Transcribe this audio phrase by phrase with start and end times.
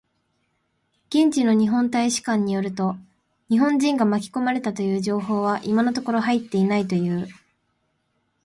[1.09, 2.95] 現地の日本大使館によると、
[3.49, 7.27] 日本人が巻き込まれたという情報は今のところ入っていないという。